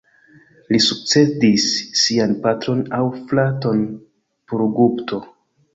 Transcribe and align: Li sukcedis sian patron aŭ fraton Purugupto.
Li 0.75 0.79
sukcedis 0.85 1.67
sian 2.05 2.33
patron 2.47 2.83
aŭ 3.01 3.05
fraton 3.21 3.87
Purugupto. 4.49 5.27